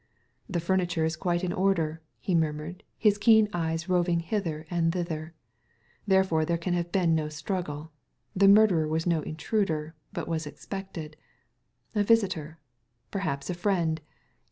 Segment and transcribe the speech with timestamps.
[0.49, 5.35] "The furniture is quite in order," he murmured, his keen eyes roving hither and thither."
[6.07, 7.91] Therefore there can have been no struggle.
[8.35, 11.17] The murderer was no intruder, but was expected.
[11.93, 12.65] A visitor I
[13.11, 14.01] perhaps a friend